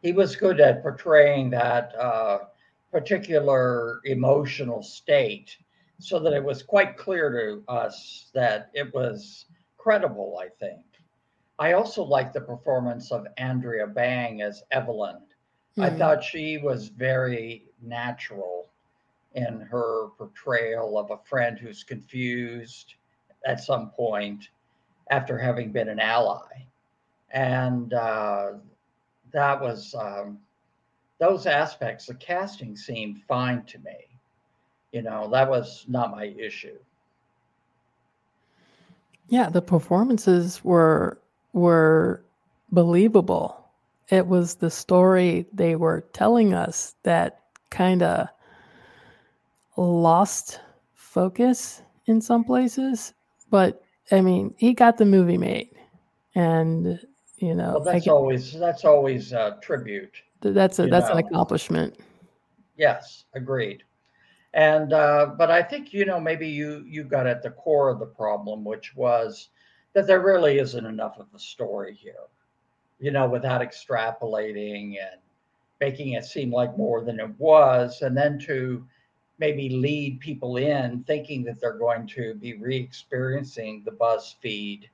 [0.00, 2.38] He was good at portraying that uh,
[2.92, 5.56] particular emotional state
[6.02, 9.46] so that it was quite clear to us that it was
[9.78, 10.82] credible, I think.
[11.58, 15.16] I also liked the performance of Andrea Bang as Evelyn.
[15.16, 15.82] Mm-hmm.
[15.82, 15.98] I hmm.
[15.98, 18.66] thought she was very natural
[19.34, 22.94] in her portrayal of a friend who's confused
[23.46, 24.48] at some point
[25.10, 26.66] after having been an ally.
[27.30, 28.52] And uh,
[29.32, 30.38] that was, um,
[31.18, 34.11] those aspects, the casting seemed fine to me.
[34.92, 36.76] You know, that was not my issue.
[39.28, 41.18] Yeah, the performances were
[41.52, 42.22] were
[42.70, 43.62] believable
[44.12, 48.28] it was the story they were telling us that kind of
[49.76, 50.60] lost
[50.94, 53.14] focus in some places.
[53.50, 55.70] But I mean, he got the movie made,
[56.34, 57.00] and
[57.38, 60.20] you know, well, that's always that's always a tribute.
[60.42, 61.12] That's a that's know.
[61.12, 61.98] an accomplishment.
[62.76, 63.82] Yes, agreed.
[64.54, 67.98] And uh, but I think you know maybe you you got at the core of
[67.98, 69.48] the problem, which was
[69.94, 72.26] that there really isn't enough of a story here.
[73.00, 75.20] You know, without extrapolating and
[75.80, 78.86] making it seem like more than it was, and then to
[79.38, 84.84] maybe lead people in thinking that they're going to be re-experiencing the BuzzFeed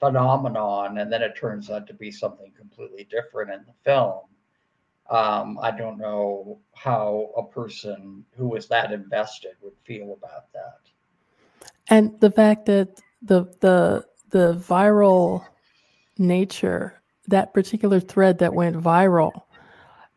[0.00, 4.22] phenomenon, and then it turns out to be something completely different in the film.
[5.10, 10.78] Um, I don't know how a person who was that invested would feel about that.
[11.88, 15.44] And the fact that the the the viral
[16.18, 19.32] nature, that particular thread that went viral,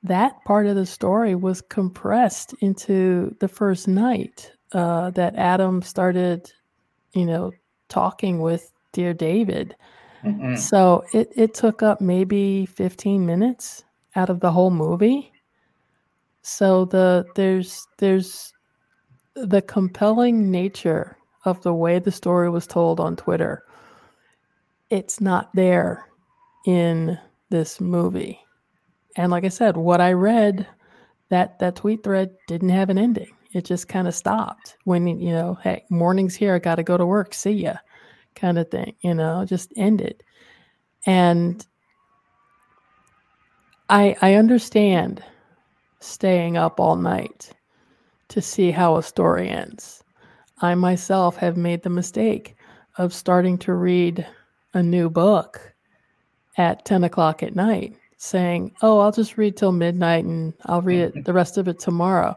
[0.04, 6.52] that part of the story was compressed into the first night uh, that Adam started,
[7.14, 7.52] you know,
[7.90, 9.76] talking with Dear David.
[10.24, 10.56] Mm-hmm.
[10.56, 13.84] So it, it took up maybe 15 minutes
[14.18, 15.32] out of the whole movie.
[16.42, 18.52] So the there's there's
[19.36, 23.64] the compelling nature of the way the story was told on Twitter.
[24.90, 26.08] It's not there
[26.66, 27.18] in
[27.50, 28.40] this movie.
[29.16, 30.68] And like I said, what I read,
[31.30, 33.32] that that tweet thread didn't have an ending.
[33.54, 36.98] It just kind of stopped when you know, hey, morning's here, I got to go
[36.98, 37.34] to work.
[37.34, 37.76] See ya,
[38.36, 38.96] kind of thing.
[39.02, 40.24] You know, just ended.
[41.06, 41.66] And
[43.90, 45.24] I I understand
[46.00, 47.52] staying up all night
[48.30, 50.04] to see how a story ends.
[50.62, 52.56] I myself have made the mistake
[52.98, 54.28] of starting to read
[54.74, 55.74] a new book
[56.58, 61.02] at 10 o'clock at night saying, "Oh, I'll just read till midnight and I'll read
[61.02, 62.36] it the rest of it tomorrow."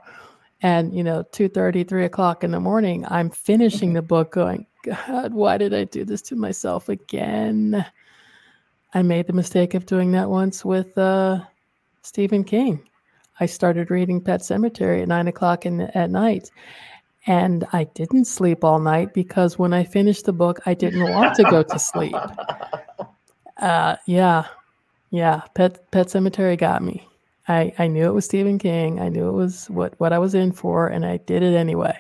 [0.63, 4.67] And you know, two thirty, three o'clock in the morning, I'm finishing the book, going,
[4.85, 7.85] "God, why did I do this to myself again?"
[8.93, 11.41] I made the mistake of doing that once with uh,
[12.03, 12.83] Stephen King.
[13.39, 16.51] I started reading Pet Sematary at nine o'clock in the, at night,
[17.27, 21.37] and I didn't sleep all night because when I finished the book, I didn't want
[21.37, 22.15] to go to sleep.
[23.61, 24.47] Uh, yeah,
[25.11, 27.07] yeah, Pet Pet Sematary got me.
[27.47, 29.01] I, I knew it was Stephen King.
[29.01, 31.95] I knew it was what, what I was in for, and I did it anyway.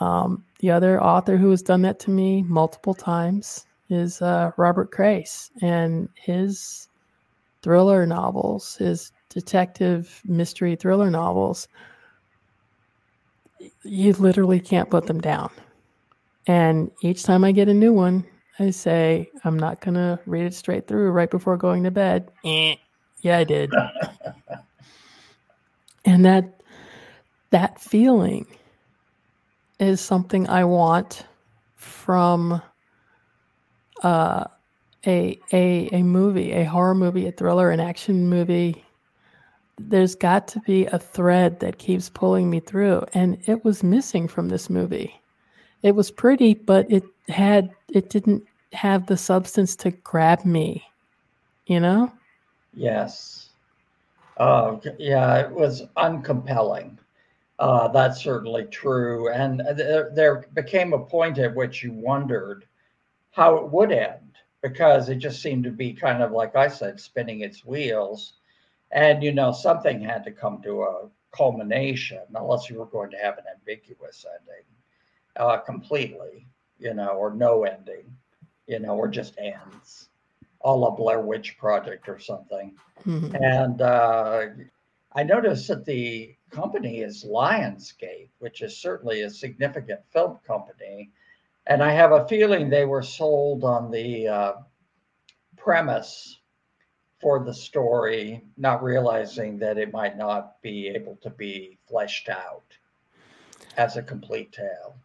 [0.00, 4.90] Um, the other author who has done that to me multiple times is uh, Robert
[4.90, 6.88] Crais, and his
[7.62, 11.68] thriller novels, his detective mystery thriller novels,
[13.84, 15.50] you literally can't put them down.
[16.46, 18.24] And each time I get a new one,
[18.58, 22.30] I say, I'm not going to read it straight through right before going to bed.
[22.44, 22.74] Eh.
[23.20, 23.72] Yeah, I did.
[26.04, 26.60] and that
[27.50, 28.46] that feeling
[29.78, 31.26] is something I want
[31.76, 32.60] from
[34.02, 34.44] uh,
[35.06, 38.84] a a a movie, a horror movie, a thriller, an action movie.
[39.78, 44.28] There's got to be a thread that keeps pulling me through, and it was missing
[44.28, 45.20] from this movie.
[45.82, 50.84] It was pretty, but it had it didn't have the substance to grab me.
[51.66, 52.12] You know?
[52.74, 53.50] Yes.
[54.36, 56.98] Uh, yeah, it was uncompelling.
[57.58, 59.30] Uh, that's certainly true.
[59.30, 62.64] And there, there became a point at which you wondered
[63.32, 67.00] how it would end because it just seemed to be kind of like I said,
[67.00, 68.34] spinning its wheels.
[68.92, 73.16] And, you know, something had to come to a culmination unless you were going to
[73.16, 74.64] have an ambiguous ending
[75.36, 76.46] uh, completely,
[76.78, 78.04] you know, or no ending,
[78.66, 80.10] you know, or just ends,
[80.60, 82.74] all a Blair Witch Project or something.
[83.06, 83.34] Mm-hmm.
[83.36, 84.46] And uh,
[85.14, 91.10] I noticed that the company is Lionsgate, which is certainly a significant film company.
[91.66, 94.52] And I have a feeling they were sold on the uh,
[95.56, 96.40] premise
[97.20, 102.64] for the story, not realizing that it might not be able to be fleshed out
[103.76, 104.96] as a complete tale.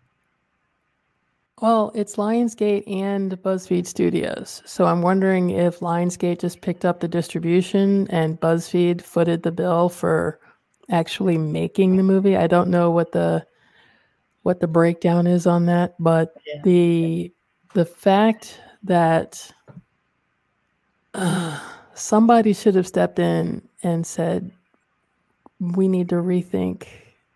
[1.62, 4.62] Well, it's Lionsgate and BuzzFeed Studios.
[4.66, 9.90] So I'm wondering if Lionsgate just picked up the distribution and BuzzFeed footed the bill
[9.90, 10.40] for
[10.90, 12.38] actually making the movie.
[12.38, 13.46] I don't know what the
[14.48, 16.62] what the breakdown is on that, but yeah.
[16.64, 17.34] the
[17.74, 19.52] the fact that
[21.14, 21.60] uh,
[21.94, 24.50] somebody should have stepped in and said
[25.60, 26.88] we need to rethink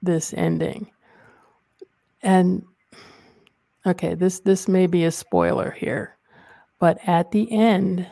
[0.01, 0.89] this ending.
[2.23, 2.63] And
[3.85, 6.15] okay, this this may be a spoiler here,
[6.79, 8.07] but at the end,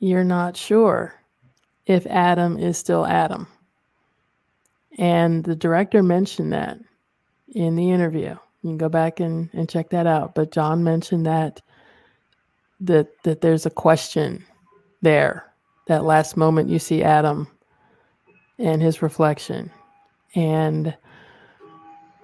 [0.00, 1.18] you're not sure
[1.86, 3.46] if Adam is still Adam.
[4.98, 6.76] And the director mentioned that
[7.52, 8.36] in the interview.
[8.62, 10.34] You can go back and, and check that out.
[10.34, 11.60] But John mentioned that
[12.80, 14.44] that that there's a question
[15.02, 15.52] there.
[15.86, 17.46] That last moment you see Adam
[18.58, 19.70] and his reflection.
[20.34, 20.96] And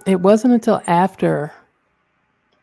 [0.07, 1.53] it wasn't until after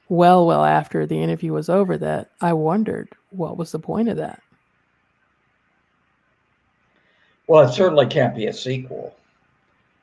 [0.09, 4.17] well, well after the interview was over that I wondered what was the point of
[4.17, 4.41] that.
[7.47, 9.15] Well, it certainly can't be a sequel.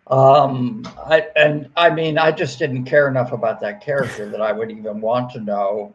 [0.06, 4.52] Um, I, and I mean, I just didn't care enough about that character that I
[4.52, 5.94] would even want to know.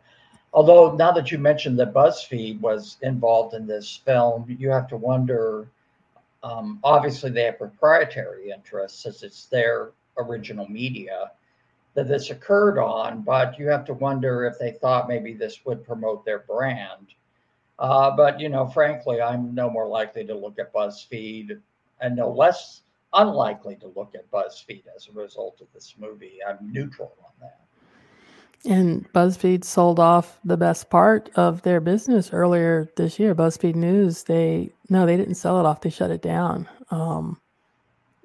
[0.52, 4.98] Although now that you mentioned that BuzzFeed was involved in this film, you have to
[4.98, 5.68] wonder.
[6.42, 11.32] Um, obviously, they have proprietary interests since it's their original media
[11.94, 15.86] that this occurred on, but you have to wonder if they thought maybe this would
[15.86, 17.08] promote their brand.
[17.78, 21.60] Uh, but you know, frankly, I'm no more likely to look at BuzzFeed
[22.02, 22.82] and no less
[23.14, 26.40] unlikely to look at BuzzFeed as a result of this movie.
[26.48, 27.60] I'm neutral on that.
[28.66, 33.34] And BuzzFeed sold off the best part of their business earlier this year.
[33.34, 36.68] BuzzFeed News, they no, they didn't sell it off; they shut it down.
[36.92, 37.40] Um,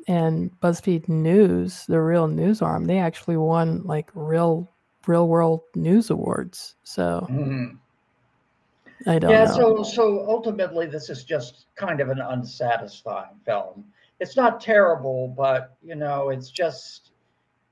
[0.08, 4.68] and BuzzFeed News, the real news arm, they actually won like real
[5.06, 6.74] real world news awards.
[6.82, 7.76] So mm-hmm.
[9.06, 9.54] I don't yeah, know.
[9.54, 13.84] so so ultimately this is just kind of an unsatisfying film.
[14.24, 17.10] It's not terrible, but you know, it's just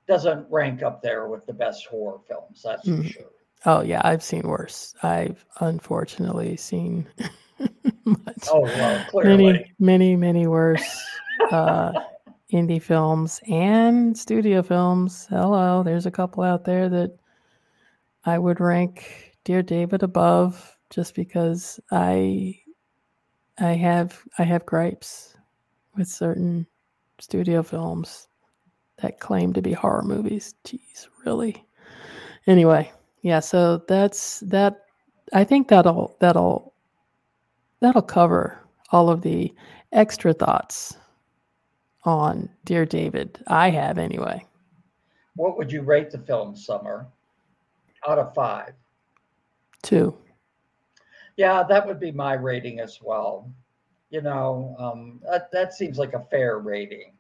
[0.07, 3.05] doesn't rank up there with the best horror films, that's mm-hmm.
[3.05, 3.31] for sure.
[3.65, 4.95] Oh yeah, I've seen worse.
[5.03, 7.09] I've unfortunately seen
[8.05, 11.03] much, oh well, many, many, many worse.
[11.51, 11.93] uh,
[12.53, 15.27] indie films and studio films.
[15.31, 17.17] Hello, there's a couple out there that
[18.27, 22.59] I would rank Dear David above just because I
[23.59, 25.33] I have I have gripes
[25.97, 26.67] with certain
[27.19, 28.29] studio films
[29.01, 30.55] that claim to be horror movies.
[30.65, 31.65] Jeez, really?
[32.47, 32.91] Anyway,
[33.23, 34.85] yeah, so that's that
[35.33, 36.75] I think that'll that'll
[37.81, 38.59] that'll cover
[38.91, 39.53] all of the
[39.93, 40.97] extra thoughts
[42.05, 43.39] on Dear David.
[43.47, 44.45] I have anyway.
[45.37, 47.07] What would you rate the film, Summer?
[48.07, 48.75] Out of five?
[49.83, 50.17] Two.
[51.37, 53.51] Yeah, that would be my rating as well.
[54.13, 57.13] You know, um, that, that seems like a fair rating.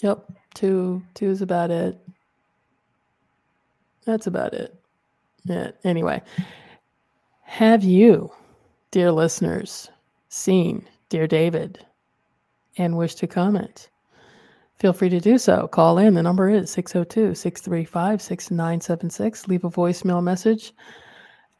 [0.00, 0.24] Yep,
[0.54, 1.02] two.
[1.14, 2.00] Two is about it.
[4.04, 4.74] That's about it.
[5.44, 5.70] Yeah.
[5.84, 6.22] Anyway,
[7.42, 8.32] have you,
[8.90, 9.90] dear listeners,
[10.28, 11.84] seen Dear David?
[12.78, 13.90] and wish to comment,
[14.78, 15.68] feel free to do so.
[15.68, 16.14] Call in.
[16.14, 19.48] The number is 602 635 6976.
[19.48, 20.72] Leave a voicemail message.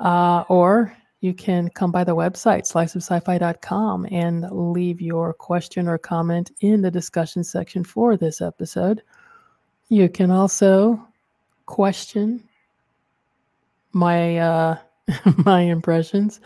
[0.01, 6.51] Uh, or you can come by the website, sliceofsci-fi.com, and leave your question or comment
[6.61, 9.03] in the discussion section for this episode.
[9.89, 11.01] You can also
[11.66, 12.43] question
[13.93, 14.79] my uh,
[15.45, 16.41] my impressions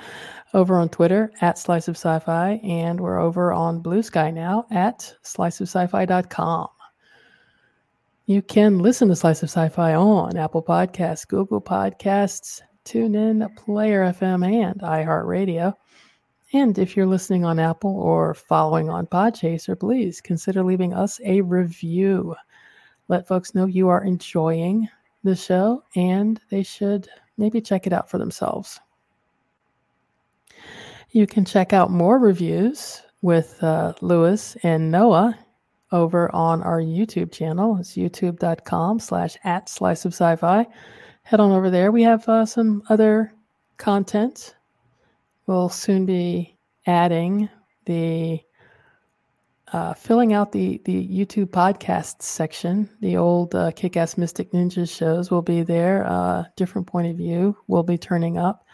[0.53, 5.14] over on Twitter at Slice of Sci-Fi, and we're over on Blue Sky now at
[5.24, 6.68] sliceofsci-fi.com.
[8.27, 14.47] You can listen to Slice of Sci-Fi on Apple Podcasts, Google Podcasts, TuneIn, Player FM,
[14.47, 15.74] and iHeartRadio.
[16.53, 21.41] And if you're listening on Apple or following on Podchaser, please consider leaving us a
[21.41, 22.34] review.
[23.09, 24.89] Let folks know you are enjoying
[25.24, 28.80] the show and they should maybe check it out for themselves.
[31.11, 35.37] You can check out more reviews with uh, Lewis and Noah
[35.93, 37.76] over on our YouTube channel.
[37.78, 40.66] It's youtube.com slash at slice of sci-fi.
[41.27, 41.91] Head on over there.
[41.91, 43.33] We have uh, some other
[43.79, 44.55] content.
[45.49, 46.57] We'll soon be
[46.87, 47.49] adding
[47.85, 48.39] the
[49.72, 52.89] uh, filling out the the YouTube podcast section.
[53.01, 56.07] The old uh, Kick-Ass Mystic Ninjas shows will be there.
[56.07, 58.64] Uh, different point of view will be turning up.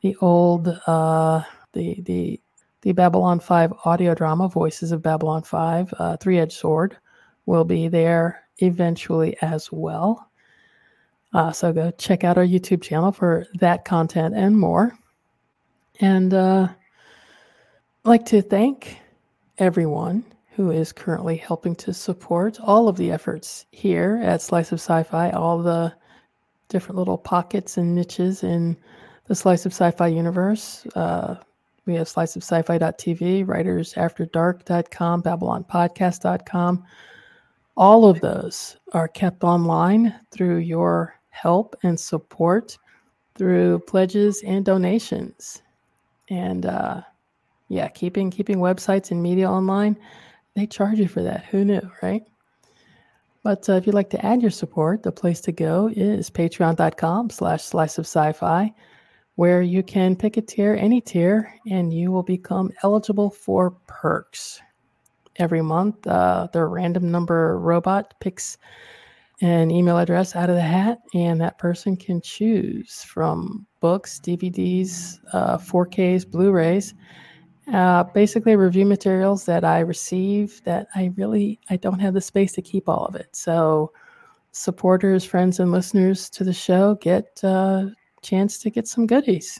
[0.00, 1.42] The old uh,
[1.74, 2.40] the the
[2.80, 6.96] the Babylon 5 audio drama, Voices of Babylon 5, uh, Three Edged Sword,
[7.44, 10.30] will be there eventually as well.
[11.34, 14.96] Uh, so go check out our YouTube channel for that content and more.
[16.00, 16.68] And uh,
[18.04, 18.98] I'd like to thank
[19.58, 24.80] everyone who is currently helping to support all of the efforts here at Slice of
[24.80, 25.92] Sci Fi, all the
[26.68, 28.76] different little pockets and niches in
[29.26, 30.86] the Slice of Sci Fi universe.
[30.94, 31.36] Uh,
[31.86, 36.84] we have slice of sci-fi.tv, writersafterdark.com, babylonpodcast.com.
[37.76, 42.78] All of those are kept online through your help and support
[43.34, 45.62] through pledges and donations.
[46.30, 47.02] And uh,
[47.68, 49.98] yeah, keeping keeping websites and media online,
[50.54, 51.44] they charge you for that.
[51.46, 52.22] Who knew, right?
[53.42, 57.28] But uh, if you'd like to add your support, the place to go is patreon.com
[57.28, 58.72] slash slice of sci-fi,
[59.34, 64.62] where you can pick a tier, any tier, and you will become eligible for perks.
[65.36, 68.56] Every month, uh, the random number robot picks
[69.40, 75.18] an email address out of the hat, and that person can choose from books, DVDs,
[75.32, 76.94] uh, 4Ks, Blu-rays,
[77.72, 82.52] uh, basically review materials that I receive that I really I don't have the space
[82.52, 83.28] to keep all of it.
[83.32, 83.92] So
[84.52, 87.86] supporters, friends, and listeners to the show get a uh,
[88.22, 89.58] chance to get some goodies.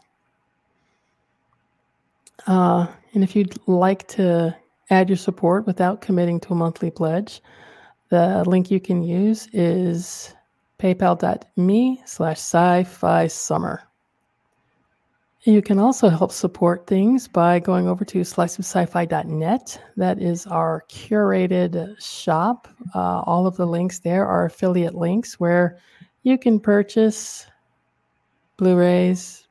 [2.46, 4.54] Uh, and if you'd like to
[4.90, 7.40] add your support without committing to a monthly pledge,
[8.14, 10.32] the link you can use is
[10.78, 13.82] paypal.me slash sci-fi summer.
[15.42, 19.82] You can also help support things by going over to sliceofsci-fi.net.
[19.96, 22.68] That is our curated shop.
[22.94, 25.78] Uh, all of the links there are affiliate links where
[26.22, 27.46] you can purchase
[28.56, 29.48] Blu-rays,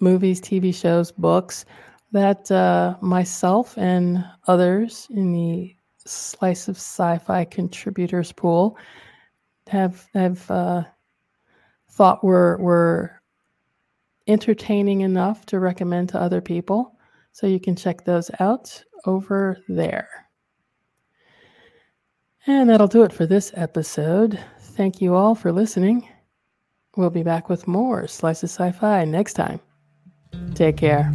[0.00, 1.66] movies, TV shows, books
[2.12, 5.76] that uh, myself and others in the
[6.06, 8.76] Slice of Sci-Fi contributors pool
[9.68, 10.84] have have uh,
[11.88, 13.20] thought were were
[14.26, 16.96] entertaining enough to recommend to other people.
[17.32, 20.08] So you can check those out over there.
[22.46, 24.40] And that'll do it for this episode.
[24.58, 26.08] Thank you all for listening.
[26.96, 29.60] We'll be back with more Slice of Sci Fi next time.
[30.54, 31.12] Take care.